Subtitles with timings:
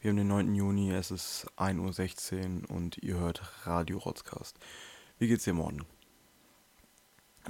[0.00, 0.54] Wir haben den 9.
[0.54, 4.56] Juni, es ist 1.16 Uhr und ihr hört Radio Rotzcast.
[5.18, 5.84] Wie geht's dir, Morten?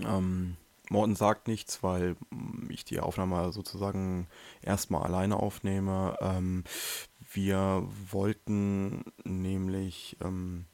[0.00, 0.56] Ähm,
[0.88, 4.28] Morten sagt nichts, weil mm, ich die Aufnahme sozusagen
[4.62, 6.16] erstmal alleine aufnehme.
[6.22, 6.64] Ähm,
[7.32, 10.64] wir wollten nämlich ähm,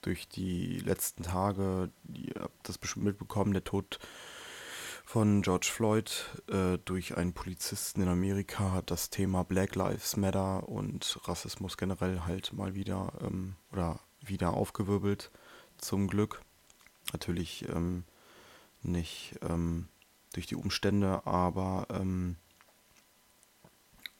[0.00, 3.98] durch die letzten Tage, ihr habt das bestimmt mitbekommen, der Tod
[5.04, 10.68] von George Floyd äh, durch einen Polizisten in Amerika hat das Thema Black Lives Matter
[10.68, 15.30] und Rassismus generell halt mal wieder ähm, oder wieder aufgewirbelt,
[15.78, 16.40] zum Glück.
[17.12, 18.04] Natürlich ähm,
[18.82, 19.88] nicht ähm,
[20.32, 22.36] durch die Umstände, aber ähm,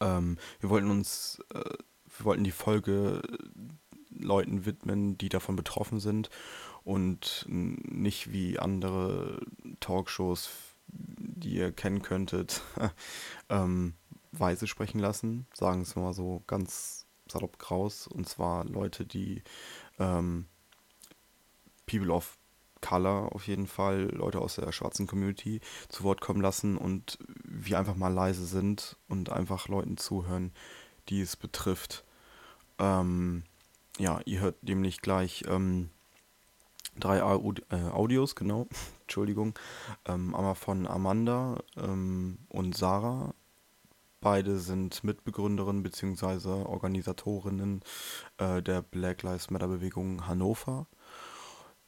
[0.01, 1.61] ähm, wir wollten uns, äh,
[2.17, 3.23] wir wollten die Folge
[4.11, 6.29] Leuten widmen, die davon betroffen sind
[6.85, 9.41] und nicht wie andere
[9.81, 10.51] Talkshows,
[10.93, 12.63] die ihr kennen könntet,
[13.49, 13.95] ähm,
[14.31, 19.43] weise sprechen lassen, sagen es mal so ganz salopp kraus, und zwar Leute, die
[19.99, 20.47] ähm,
[21.87, 22.39] People of
[22.81, 27.79] Color auf jeden Fall, Leute aus der schwarzen Community zu Wort kommen lassen und wir
[27.79, 30.53] einfach mal leise sind und einfach Leuten zuhören,
[31.09, 32.05] die es betrifft.
[32.79, 33.45] Ähm,
[33.99, 35.91] ja, ihr hört nämlich gleich ähm,
[36.99, 38.67] drei Aud äh, Audios, genau,
[39.03, 39.55] Entschuldigung.
[40.07, 43.35] Ähm, einmal von Amanda ähm, und Sarah.
[44.21, 46.65] Beide sind Mitbegründerinnen bzw.
[46.65, 47.83] Organisatorinnen
[48.39, 50.87] äh, der Black Lives Matter Bewegung Hannover.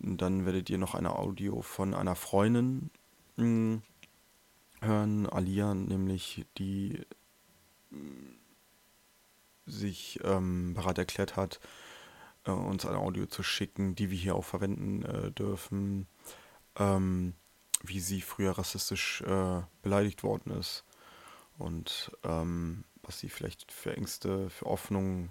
[0.01, 2.91] Und dann werdet ihr noch eine Audio von einer Freundin
[3.37, 3.83] mh, hm,
[4.81, 7.01] hören, Alia, nämlich die
[7.91, 8.39] mh, hm,
[9.67, 11.61] sich ähm, bereit erklärt hat,
[12.45, 16.07] äh, uns ein Audio zu schicken, die wir hier auch verwenden äh, dürfen,
[16.77, 17.35] ähm,
[17.83, 20.85] wie sie früher rassistisch äh, beleidigt worden ist
[21.59, 25.31] und ähm, was sie vielleicht für Ängste, für Hoffnungen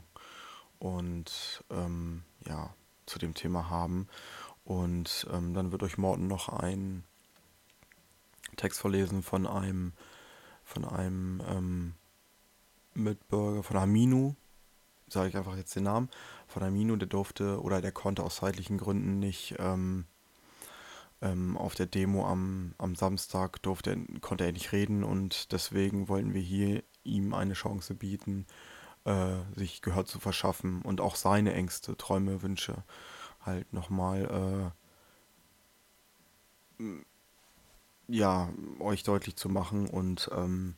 [0.80, 2.74] und ähm, ja,
[3.06, 4.08] zu dem Thema haben.
[4.64, 7.04] Und ähm, dann wird euch Morten noch ein
[8.56, 9.94] Text vorlesen von einem
[10.64, 11.94] von einem ähm,
[12.94, 14.36] Mitbürger, von Aminu,
[15.08, 16.10] sage ich einfach jetzt den Namen,
[16.54, 20.06] von Amino, der durfte oder der konnte aus zeitlichen Gründen nicht ähm,
[21.22, 26.34] ähm, auf der Demo am, am Samstag durfte, konnte er nicht reden und deswegen wollten
[26.34, 28.46] wir hier ihm eine Chance bieten,
[29.06, 32.84] äh, sich Gehör zu verschaffen und auch seine Ängste, Träume, Wünsche
[33.42, 34.74] halt nochmal
[36.80, 36.94] äh,
[38.08, 38.50] ja,
[38.80, 40.76] euch deutlich zu machen und ähm,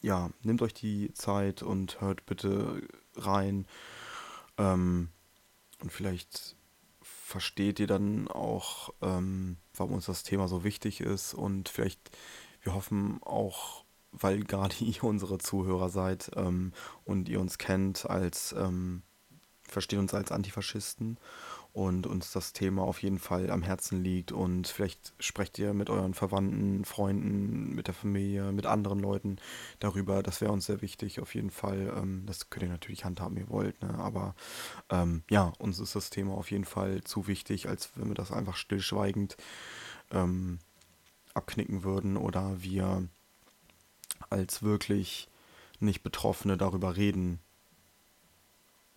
[0.00, 2.82] ja, nehmt euch die Zeit und hört bitte
[3.16, 3.66] rein.
[4.58, 5.08] Ähm,
[5.80, 6.56] und vielleicht
[7.00, 11.34] versteht ihr dann auch, ähm, warum uns das Thema so wichtig ist.
[11.34, 12.00] Und vielleicht,
[12.62, 16.72] wir hoffen auch, weil gerade ihr unsere Zuhörer seid ähm,
[17.04, 19.02] und ihr uns kennt als, ähm,
[19.62, 21.18] versteht uns als Antifaschisten
[21.78, 25.90] und uns das Thema auf jeden Fall am Herzen liegt und vielleicht sprecht ihr mit
[25.90, 29.36] euren Verwandten, Freunden, mit der Familie, mit anderen Leuten
[29.78, 30.24] darüber.
[30.24, 31.94] Das wäre uns sehr wichtig, auf jeden Fall.
[31.96, 33.94] Ähm, das könnt ihr natürlich handhaben, wie ihr wollt, ne?
[33.96, 34.34] aber
[34.90, 38.32] ähm, ja, uns ist das Thema auf jeden Fall zu wichtig, als wenn wir das
[38.32, 39.36] einfach stillschweigend
[40.10, 40.58] ähm,
[41.32, 43.06] abknicken würden oder wir
[44.30, 45.28] als wirklich
[45.78, 47.38] nicht Betroffene darüber reden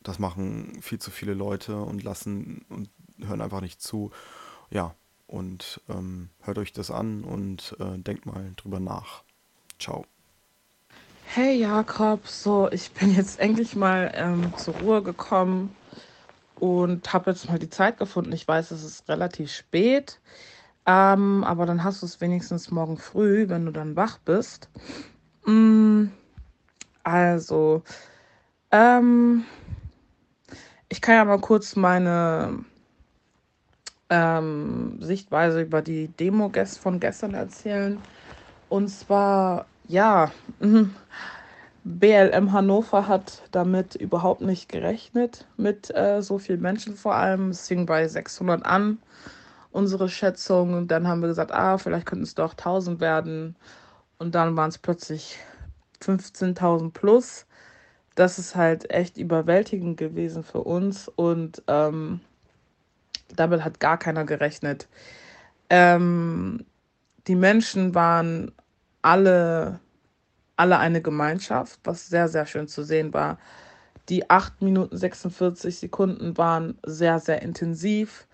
[0.04, 2.90] das machen viel zu viele Leute und lassen und
[3.20, 4.12] hören einfach nicht zu.
[4.70, 4.96] Ja,
[5.28, 9.24] und ähm, hört euch das an und äh, denkt mal drüber nach.
[9.80, 10.06] Ciao.
[11.26, 15.74] Hey Jakob, so ich bin jetzt endlich mal ähm, zur Ruhe gekommen
[16.56, 18.34] und habe jetzt mal die Zeit gefunden.
[18.34, 20.20] Ich weiß, es ist relativ spät,
[20.86, 24.70] ähm, aber dann hast du es wenigstens morgen früh, wenn du dann wach bist.
[25.46, 26.08] Mm,
[27.04, 27.82] also,
[28.72, 29.46] ähm,
[30.92, 32.66] ich kann ja mal kurz meine
[34.10, 37.98] ähm, Sichtweise über die Demo von gestern erzählen.
[38.68, 40.94] Und zwar, ja, mhm,
[41.86, 47.52] BLM Hannover hat damit überhaupt nicht gerechnet, mit äh, so vielen Menschen vor allem.
[47.52, 48.98] Es fing bei 600 an,
[49.72, 50.74] unsere Schätzung.
[50.74, 53.56] Und dann haben wir gesagt, ah, vielleicht könnten es doch 1000 werden.
[54.20, 55.40] Und dann waren es plötzlich
[56.02, 57.46] 15.000 plus
[58.16, 62.22] das ist halt echt überwältigend gewesen für uns und ähm,
[63.36, 64.88] damit hat gar keiner gerechnet.
[65.70, 66.66] Ähm,
[67.28, 68.52] die Menschen waren
[69.02, 69.80] alle,
[70.58, 73.38] alle eine Gemeinschaft, was sehr, sehr schön zu sehen war.
[74.10, 78.28] Die 8 Minuten 46 Sekunden waren sehr, sehr intensiv.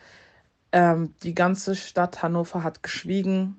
[0.71, 3.57] Ähm, die ganze Stadt Hannover hat geschwiegen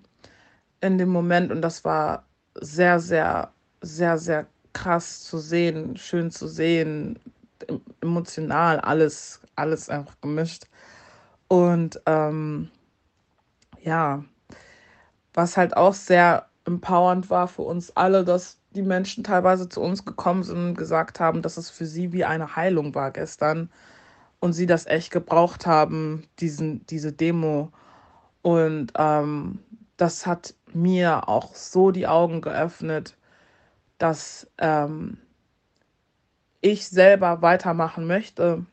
[0.81, 2.25] in dem Moment und das war
[2.55, 7.19] sehr, sehr, sehr, sehr krass zu sehen, schön zu sehen,
[8.01, 10.65] emotional, alles, alles einfach gemischt.
[11.49, 12.71] Und ähm,
[13.83, 14.25] ja,
[15.35, 20.05] was halt auch sehr empowernd war für uns alle, dass die Menschen teilweise zu uns
[20.05, 23.71] gekommen sind und gesagt haben, dass es für sie wie eine Heilung war gestern
[24.41, 27.73] und sie das echt gebraucht haben, diesen, diese Demo.
[28.43, 29.61] Und ähm,
[29.97, 33.17] das hat mir auch so die Augen geöffnet,
[33.99, 35.19] dass ähm,
[36.61, 38.65] ich selber weitermachen möchte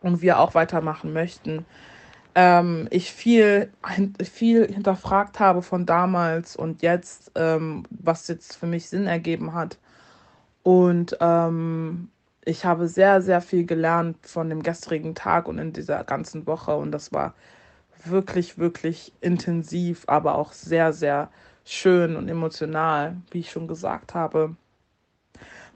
[0.00, 1.64] und wir auch weitermachen möchten.
[2.34, 3.72] Ähm, ich viel,
[4.22, 9.78] viel hinterfragt habe von damals und jetzt, ähm, was jetzt für mich Sinn ergeben hat.
[10.62, 12.10] Und ähm,
[12.44, 16.76] ich habe sehr, sehr viel gelernt von dem gestrigen Tag und in dieser ganzen Woche.
[16.76, 17.34] Und das war
[18.04, 21.30] wirklich, wirklich intensiv, aber auch sehr, sehr
[21.66, 24.56] schön und emotional, wie ich schon gesagt habe.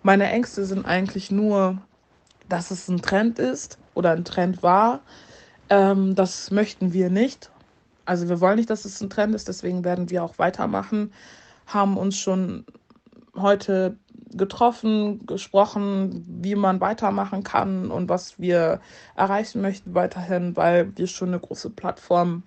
[0.02, 1.78] Meine Ängste sind eigentlich nur,
[2.48, 5.00] dass es ein Trend ist oder ein Trend war.
[5.68, 7.50] Ähm, das möchten wir nicht.
[8.06, 11.12] Also wir wollen nicht, dass es ein Trend ist, deswegen werden wir auch weitermachen.
[11.66, 12.64] Haben uns schon
[13.36, 13.98] heute
[14.32, 18.80] getroffen, gesprochen, wie man weitermachen kann und was wir
[19.16, 22.44] erreichen möchten weiterhin, weil wir schon eine große Plattform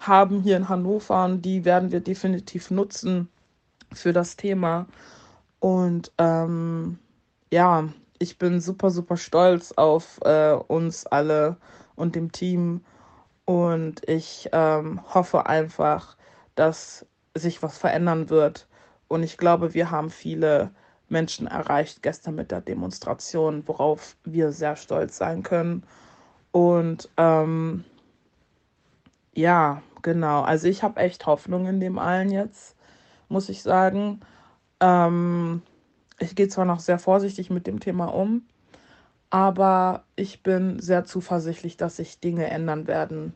[0.00, 3.28] haben hier in Hannover und die werden wir definitiv nutzen
[3.92, 4.86] für das Thema.
[5.60, 6.98] Und ähm,
[7.52, 7.88] ja,
[8.18, 11.56] ich bin super, super stolz auf äh, uns alle
[11.94, 12.82] und dem Team.
[13.44, 16.16] Und ich ähm, hoffe einfach,
[16.54, 18.66] dass sich was verändern wird.
[19.08, 20.70] Und ich glaube, wir haben viele
[21.08, 25.84] Menschen erreicht gestern mit der Demonstration, worauf wir sehr stolz sein können.
[26.50, 27.84] Und ähm,
[29.36, 30.42] ja, genau.
[30.42, 32.76] Also ich habe echt Hoffnung in dem allen jetzt,
[33.28, 34.20] muss ich sagen.
[34.80, 35.62] Ähm,
[36.18, 38.46] ich gehe zwar noch sehr vorsichtig mit dem Thema um,
[39.30, 43.34] aber ich bin sehr zuversichtlich, dass sich Dinge ändern werden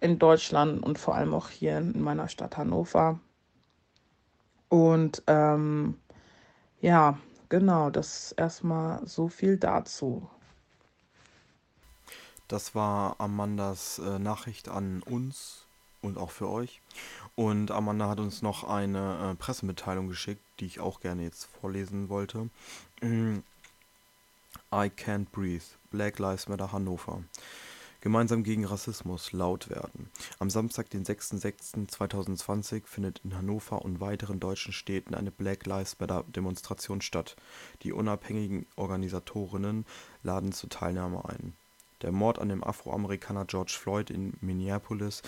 [0.00, 3.20] in Deutschland und vor allem auch hier in meiner Stadt Hannover.
[4.68, 5.98] Und ähm,
[6.80, 7.18] ja,
[7.50, 10.28] genau, das erstmal so viel dazu.
[12.48, 15.64] Das war Amandas äh, Nachricht an uns
[16.04, 16.80] und auch für euch.
[17.34, 22.08] Und Amanda hat uns noch eine äh, Pressemitteilung geschickt, die ich auch gerne jetzt vorlesen
[22.08, 22.48] wollte.
[23.00, 23.38] Mm.
[24.72, 27.22] I Can't Breathe, Black Lives Matter Hannover.
[28.00, 30.10] Gemeinsam gegen Rassismus laut werden.
[30.38, 36.24] Am Samstag, den 6.06.2020, findet in Hannover und weiteren deutschen Städten eine Black Lives Matter
[36.28, 37.34] Demonstration statt.
[37.82, 39.86] Die unabhängigen Organisatorinnen
[40.22, 41.54] laden zur Teilnahme ein.
[42.04, 45.22] Der Mord an dem Afroamerikaner George Floyd in Minneapolis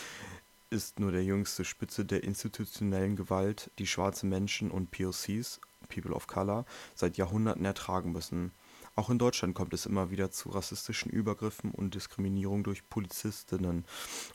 [0.69, 5.59] ist nur der jüngste Spitze der institutionellen Gewalt, die schwarze Menschen und POCs
[5.89, 8.53] (People of Color) seit Jahrhunderten ertragen müssen.
[8.95, 13.87] Auch in Deutschland kommt es immer wieder zu rassistischen Übergriffen und Diskriminierung durch Polizistinnen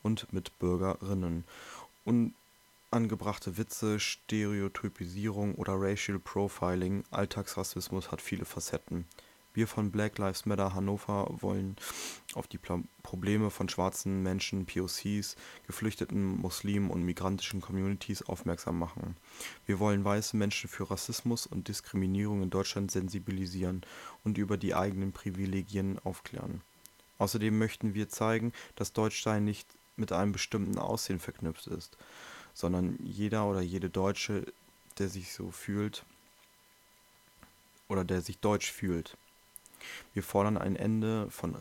[0.01, 1.44] und Mitbürgerinnen.
[2.05, 9.05] Unangebrachte Witze, Stereotypisierung oder Racial Profiling Alltagsrassismus hat viele Facetten
[9.53, 11.75] wir von Black Lives Matter Hannover wollen
[12.33, 12.59] auf die
[13.03, 15.36] Probleme von schwarzen Menschen, POCs,
[15.68, 19.18] geflüchteten Muslimen und migrantischen Communities aufmerksam machen.
[19.65, 23.81] Wir wollen weiße Menschen für Rassismus und Diskriminierung in Deutschland sensibilisieren
[24.24, 26.61] und über die eigenen Privilegien aufklären.
[27.18, 31.97] Außerdem möchten wir zeigen, dass Deutschsein nicht mit einem bestimmten Aussehen verknüpft ist,
[32.54, 34.45] sondern jeder oder jede Deutsche,
[34.97, 36.06] der sich so fühlt
[37.90, 39.18] oder der sich deutsch fühlt.
[40.14, 41.56] Wir fordern ein Ende von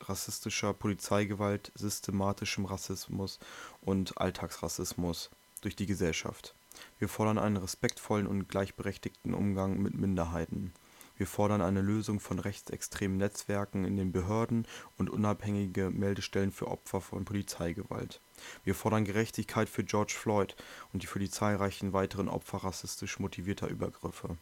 [0.00, 3.38] rassistischer Polizeigewalt, systematischem Rassismus
[3.80, 6.54] und Alltagsrassismus durch die Gesellschaft.
[6.98, 10.72] Wir fordern einen respektvollen und gleichberechtigten Umgang mit Minderheiten.
[11.20, 17.02] Wir fordern eine Lösung von rechtsextremen Netzwerken in den Behörden und unabhängige Meldestellen für Opfer
[17.02, 18.22] von Polizeigewalt.
[18.64, 20.56] Wir fordern Gerechtigkeit für George Floyd
[20.94, 24.38] und für die zahlreichen weiteren Opfer rassistisch motivierter Übergriffe.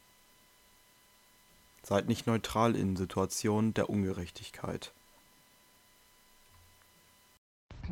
[1.88, 4.92] Seid nicht neutral in Situationen der Ungerechtigkeit.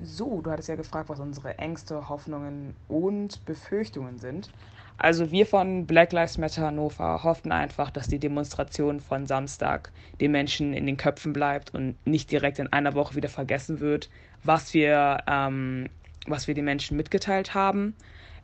[0.05, 4.51] So, du hattest ja gefragt, was unsere Ängste, Hoffnungen und Befürchtungen sind.
[4.99, 10.33] Also wir von Black Lives Matter Hannover hoffen einfach, dass die Demonstration von Samstag den
[10.33, 14.11] Menschen in den Köpfen bleibt und nicht direkt in einer Woche wieder vergessen wird,
[14.45, 15.89] was wir, ähm,
[16.27, 17.95] was wir den Menschen mitgeteilt haben.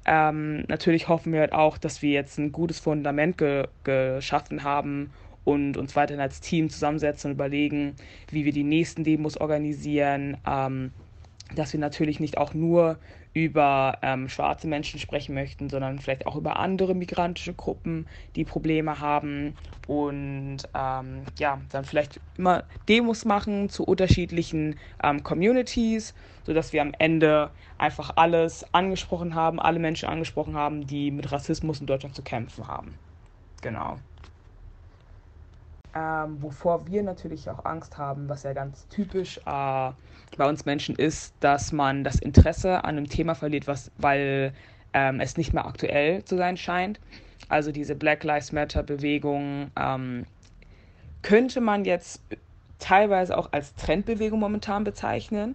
[0.06, 5.10] Ähm, natürlich hoffen wir halt auch, dass wir jetzt ein gutes Fundament ge geschaffen haben,
[5.44, 7.94] und uns weiterhin als Team zusammensetzen und überlegen,
[8.30, 10.92] wie wir die nächsten Demos organisieren, ähm,
[11.54, 12.98] dass wir natürlich nicht auch nur
[13.34, 18.06] über ähm, schwarze Menschen sprechen möchten, sondern vielleicht auch über andere migrantische Gruppen,
[18.36, 19.54] die Probleme haben
[19.86, 26.92] und ähm, ja, dann vielleicht immer Demos machen zu unterschiedlichen ähm, Communities, sodass wir am
[26.98, 32.22] Ende einfach alles angesprochen haben, alle Menschen angesprochen haben, die mit Rassismus in Deutschland zu
[32.22, 32.98] kämpfen haben.
[33.62, 33.98] Genau.
[35.94, 39.90] Ähm, wovor wir natürlich auch Angst haben, was ja ganz typisch äh,
[40.36, 44.54] bei uns Menschen ist, dass man das Interesse an einem Thema verliert, was, weil
[44.94, 46.98] ähm, es nicht mehr aktuell zu sein scheint.
[47.48, 50.24] Also diese Black Lives Matter Bewegung ähm,
[51.20, 52.22] könnte man jetzt
[52.78, 55.54] teilweise auch als Trendbewegung momentan bezeichnen.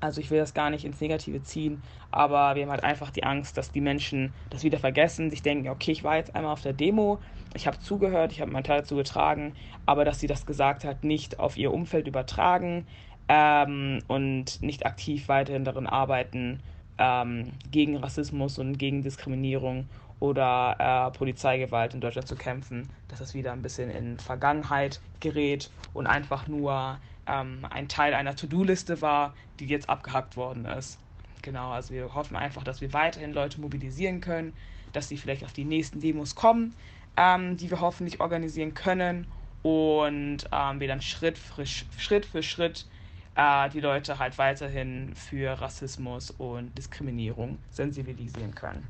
[0.00, 3.24] Also ich will das gar nicht ins Negative ziehen, aber wir haben halt einfach die
[3.24, 6.62] Angst, dass die Menschen das wieder vergessen, sich denken, okay, ich war jetzt einmal auf
[6.62, 7.18] der Demo,
[7.54, 9.54] ich habe zugehört, ich habe meinen Teil dazu getragen,
[9.86, 12.86] aber dass sie das gesagt hat, nicht auf ihr Umfeld übertragen
[13.28, 16.60] ähm, und nicht aktiv weiterhin darin arbeiten,
[16.98, 19.88] ähm, gegen Rassismus und gegen Diskriminierung
[20.20, 25.70] oder äh, Polizeigewalt in Deutschland zu kämpfen, dass es wieder ein bisschen in Vergangenheit gerät
[25.94, 26.98] und einfach nur
[27.28, 30.98] ähm, ein Teil einer To-Do-Liste war, die jetzt abgehackt worden ist.
[31.42, 34.54] Genau, also wir hoffen einfach, dass wir weiterhin Leute mobilisieren können,
[34.92, 36.74] dass sie vielleicht auf die nächsten Demos kommen,
[37.16, 39.26] ähm, die wir hoffentlich organisieren können
[39.62, 42.86] und ähm, wir dann Schritt für Schritt, für Schritt
[43.34, 48.88] äh, die Leute halt weiterhin für Rassismus und Diskriminierung sensibilisieren können.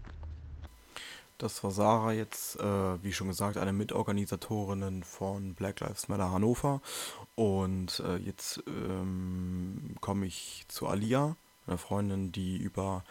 [1.38, 6.83] Das war Sarah jetzt, äh, wie schon gesagt, eine Mitorganisatorin von Black Lives Matter Hannover.
[7.37, 11.37] Und äh, jetzt ähm, komme ich zu Alia,
[11.68, 13.04] einer Freundin, die über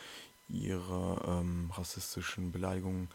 [0.50, 3.08] ihre ähm, rassistischen Beleidigungen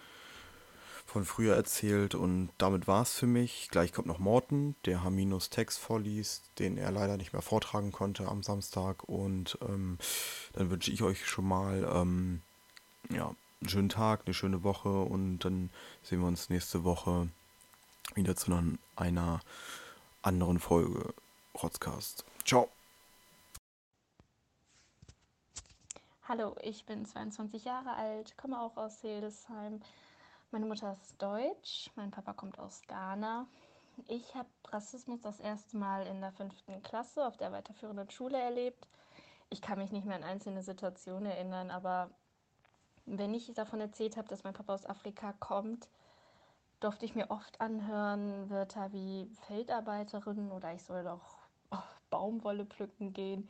[1.04, 2.14] von früher erzählt.
[2.14, 3.68] Und damit war es für mich.
[3.70, 8.28] Gleich kommt noch Morten, der Haminos Text vorliest, den er leider nicht mehr vortragen konnte
[8.28, 9.04] am Samstag.
[9.10, 9.98] Und ähm,
[10.54, 12.40] dann wünsche ich euch schon mal ähm,
[13.10, 15.70] ja, einen schönen Tag, eine schöne Woche und dann
[16.02, 17.28] sehen wir uns nächste Woche
[18.14, 18.52] wieder zu
[18.96, 19.40] einer
[20.22, 21.14] anderen Folge
[21.62, 22.24] Rotzcast.
[22.44, 22.68] Ciao.
[26.26, 29.80] Hallo, ich bin 22 Jahre alt, komme auch aus Hildesheim.
[30.50, 33.46] Meine Mutter ist deutsch, mein Papa kommt aus Ghana.
[34.08, 38.88] Ich habe Rassismus das erste Mal in der fünften Klasse auf der weiterführenden Schule erlebt.
[39.50, 42.10] Ich kann mich nicht mehr an einzelne Situationen erinnern, aber
[43.06, 45.88] wenn ich davon erzählt habe, dass mein Papa aus Afrika kommt,
[46.80, 51.38] durfte ich mir oft anhören Wörter wie Feldarbeiterin oder ich soll doch
[51.70, 51.78] oh,
[52.10, 53.48] Baumwolle pflücken gehen.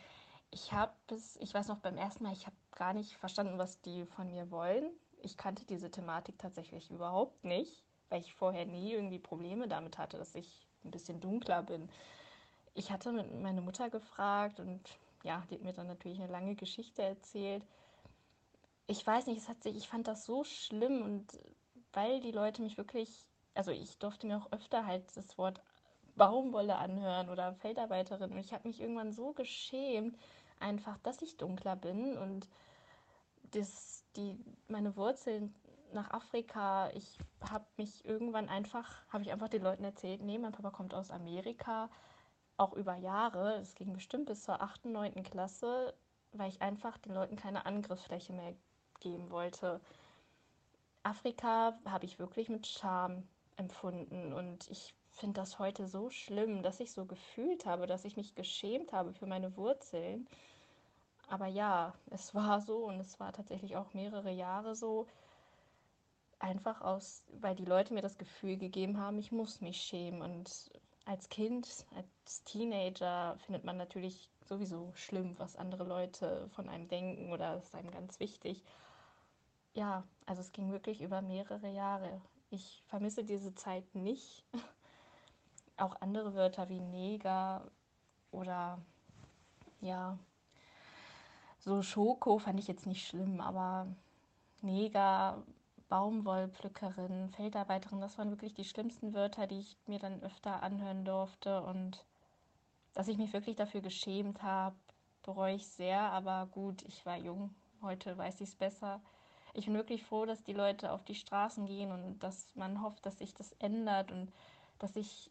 [0.51, 3.81] Ich habe bis, ich weiß noch beim ersten Mal, ich habe gar nicht verstanden, was
[3.81, 4.91] die von mir wollen.
[5.23, 10.19] Ich kannte diese Thematik tatsächlich überhaupt nicht, weil ich vorher nie irgendwie Probleme damit hatte,
[10.19, 11.89] dass ich ein bisschen dunkler bin.
[12.75, 14.81] Ich hatte meine Mutter gefragt und
[15.23, 17.63] ja, die hat mir dann natürlich eine lange Geschichte erzählt
[18.93, 21.27] ich weiß nicht, es hat sich, ich fand das so schlimm und
[21.95, 25.63] weil die Leute mich wirklich, also ich durfte mir auch öfter halt das Wort
[26.15, 30.19] Baumwolle anhören oder Feldarbeiterin und ich habe mich irgendwann so geschämt,
[30.61, 32.47] einfach, dass ich dunkler bin und
[33.53, 35.55] das, die, meine Wurzeln
[35.95, 37.19] nach Afrika, ich
[37.51, 41.11] habe mich irgendwann einfach, habe ich einfach den Leuten erzählt, nee, mein Papa kommt aus
[41.11, 41.89] Amerika,
[42.59, 45.23] auch über Jahre, es ging bestimmt bis zur 8., 9.
[45.23, 45.95] Klasse,
[46.33, 48.55] weil ich einfach den Leuten keine Angriffsfläche mehr
[49.03, 49.81] geben wollte.
[51.03, 56.81] Afrika habe ich wirklich mit Scham empfunden und ich finde das heute so schlimm, dass
[56.81, 60.27] ich so gefühlt habe, dass ich mich geschämt habe für meine Wurzeln.
[61.29, 65.07] Aber ja, es war so und es war tatsächlich auch mehrere Jahre so.
[66.39, 70.23] Einfach aus, weil die Leute mir das Gefühl gegeben haben, ich muss mich schämen.
[70.23, 70.71] Und
[71.05, 77.33] als Kind, als Teenager findet man natürlich sowieso schlimm, was andere Leute von einem denken
[77.33, 78.63] oder ist einem ganz wichtig
[79.75, 82.21] ja, also es ging wirklich über mehrere Jahre.
[82.51, 84.45] Ich vermisse diese Zeit nicht.
[85.77, 87.71] Auch andere Wörter wie Neger
[88.31, 88.79] oder
[89.81, 90.19] ja,
[91.59, 93.87] so Schoko fand ich jetzt nicht schlimm, aber
[94.61, 95.43] Neger,
[95.89, 101.63] Baumwollpflückerin, Feldarbeiterin, das waren wirklich die schlimmsten Wörter, die ich mir dann öfter anhören durfte
[101.63, 102.05] und
[102.95, 104.77] dass ich mich wirklich dafür geschämt habe,
[105.23, 109.01] bereue ich sehr, aber gut, ich war jung, heute weiß ich es besser
[109.55, 113.05] ich bin wirklich froh, dass die Leute auf die Straßen gehen und dass man hofft,
[113.05, 114.33] dass sich das ändert und
[114.79, 115.31] dass sich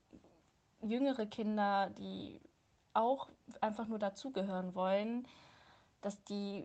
[0.82, 2.40] jüngere Kinder, die
[2.94, 3.30] auch
[3.62, 5.28] einfach nur dazugehören wollen,
[6.02, 6.64] dass die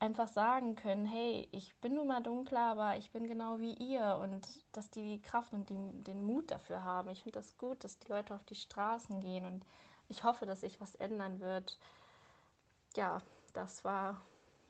[0.00, 4.18] einfach sagen können, hey, ich bin nun mal dunkler, aber ich bin genau wie ihr
[4.22, 7.10] und dass die die Kraft und die, den Mut dafür haben.
[7.10, 9.64] Ich finde das gut, dass die Leute auf die Straßen gehen und
[10.08, 11.78] ich hoffe, dass sich was ändern wird.
[12.96, 13.20] Ja,
[13.52, 14.20] das war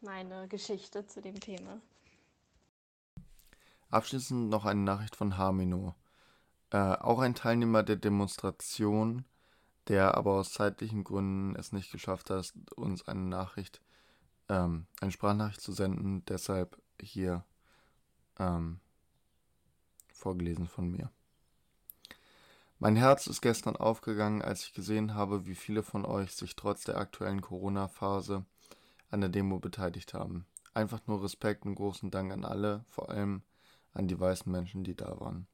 [0.00, 1.80] meine Geschichte zu dem Thema.
[3.90, 5.94] Abschließend noch eine Nachricht von Hamino.
[6.70, 9.24] Äh, auch ein Teilnehmer der Demonstration,
[9.88, 13.80] der aber aus zeitlichen Gründen es nicht geschafft hat, uns eine Nachricht,
[14.50, 16.24] ähm, eine Sprachnachricht zu senden.
[16.26, 17.44] Deshalb hier
[18.38, 18.80] ähm,
[20.12, 21.10] vorgelesen von mir.
[22.80, 26.84] Mein Herz ist gestern aufgegangen, als ich gesehen habe, wie viele von euch sich trotz
[26.84, 28.44] der aktuellen Corona-Phase
[29.10, 30.46] an der Demo beteiligt haben.
[30.74, 33.42] Einfach nur Respekt und großen Dank an alle, vor allem
[33.92, 35.46] an die weißen Menschen, die da waren.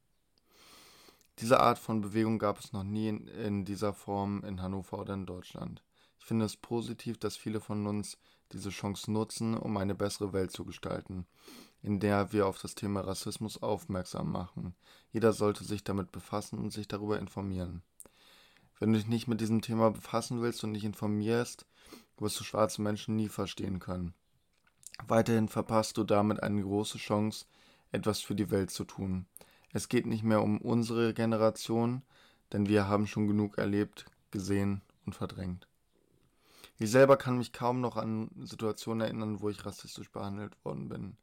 [1.41, 5.15] Diese Art von Bewegung gab es noch nie in, in, dieser Form in Hannover oder
[5.15, 5.83] in Deutschland.
[6.19, 8.19] Ich finde es positiv, dass viele von uns
[8.53, 11.27] diese Chance nutzen, um eine bessere Welt zu gestalten,
[11.83, 14.75] in der wir auf das Thema Rassismus aufmerksam machen.
[15.13, 17.83] Jeder sollte sich damit befassen und sich darüber informieren.
[18.79, 21.67] Wenn du dich nicht mit diesem Thema befassen willst und nicht informierst,
[22.19, 24.15] wirst du schwarze Menschen nie verstehen können.
[25.07, 27.47] Weiterhin verpasst du damit eine große Chance,
[27.95, 29.27] etwas für die Welt zu tun.
[29.73, 32.03] Es geht nicht mehr um unsere Generation,
[32.53, 35.67] denn wir haben schon genug erlebt, gesehen und verdrängt.
[36.79, 41.17] Ich selber kann mich kaum noch an Situationen erinnern, wo ich rassistisch behandelt worden bin,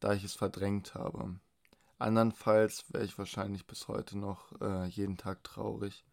[0.00, 1.38] da ich es verdrängt habe.
[1.98, 6.04] Andernfalls wäre ich wahrscheinlich bis heute noch äh, jeden Tag traurig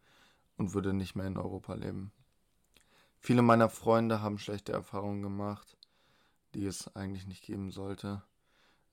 [0.56, 2.12] und würde nicht mehr in Europa leben.
[3.18, 5.76] Viele meiner Freunde haben schlechte Erfahrungen gemacht,
[6.54, 8.22] die es eigentlich nicht geben sollte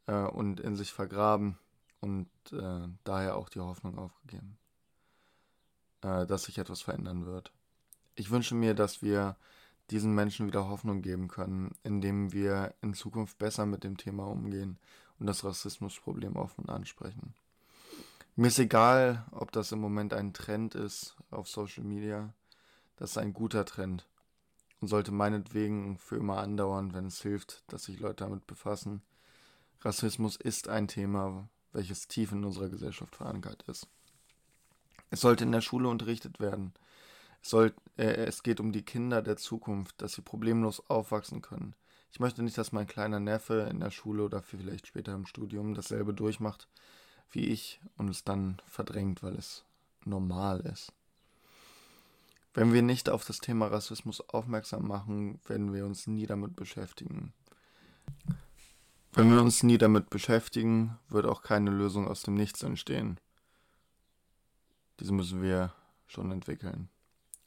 [0.10, 1.58] äh, und in sich vergraben
[2.02, 4.58] und äh, daher auch die Hoffnung aufgegeben,
[6.02, 7.52] äh, dass sich etwas verändern wird.
[8.16, 9.38] Ich wünsche mir, dass wir
[9.92, 14.78] diesen Menschen wieder Hoffnung geben können, indem wir in Zukunft besser mit dem Thema umgehen
[15.20, 17.34] und das Rassismusproblem offen ansprechen.
[18.36, 22.34] Mir ist egal, ob das im Moment ein Trend ist auf Social Media.
[22.98, 24.08] Das ist ein guter Trend
[24.80, 29.02] und sollte meinetwegen für immer andauern, wenn es hilft, dass sich Leute damit befassen
[29.82, 33.88] Rassismus ist ein Thema, welches tief in unserer Gesellschaft verankert ist.
[35.10, 36.74] Es sollte in der Schule unterrichtet werden.
[37.42, 41.74] Es, soll, äh, es geht um die Kinder der Zukunft, dass sie problemlos aufwachsen können.
[42.12, 45.74] Ich möchte nicht, dass mein kleiner Neffe in der Schule oder vielleicht später im Studium
[45.74, 46.68] dasselbe durchmacht
[47.32, 49.66] wie ich und es dann verdrängt, weil es
[50.06, 50.94] normal ist.
[52.54, 57.34] Wenn wir nicht auf das Thema Rassismus aufmerksam machen, werden wir uns nie damit beschäftigen.
[59.12, 63.20] Wenn wir uns nie damit beschäftigen, wird auch keine Lösung aus dem Nichts entstehen.
[65.00, 65.74] Diese müssen wir
[66.08, 66.90] schon entwickeln.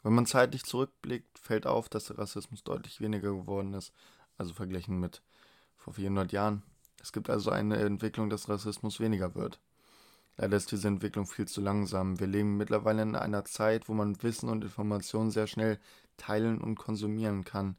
[0.02, 3.92] Wenn man zeitlich zurückblickt, fällt auf, dass der Rassismus deutlich weniger geworden ist,
[4.36, 5.22] also verglichen mit
[5.76, 6.62] vor 400 Jahren.
[7.00, 9.60] Es gibt also eine Entwicklung, dass Rassismus weniger wird.
[10.36, 12.18] Leider ist diese Entwicklung viel zu langsam.
[12.18, 15.78] Wir leben mittlerweile in einer Zeit, wo man Wissen und Informationen sehr schnell
[16.16, 17.76] teilen und konsumieren kann.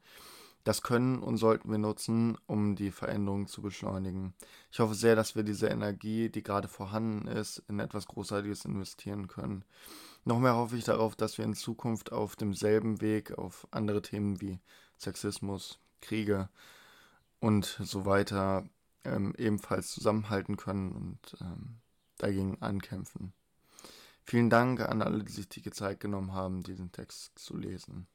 [0.64, 4.34] Das können und sollten wir nutzen, um die Veränderung zu beschleunigen.
[4.72, 9.28] Ich hoffe sehr, dass wir diese Energie, die gerade vorhanden ist, in etwas Großartiges investieren
[9.28, 9.64] können.
[10.24, 14.40] Noch mehr hoffe ich darauf, dass wir in Zukunft auf demselben Weg auf andere Themen
[14.40, 14.58] wie
[14.98, 16.48] Sexismus, Kriege
[17.40, 18.64] und so weiter
[19.04, 21.76] ähm, ebenfalls zusammenhalten können und ähm,
[22.16, 23.34] dagegen ankämpfen.
[24.22, 28.06] Vielen Dank an alle, die sich die Zeit genommen haben, diesen Text zu lesen.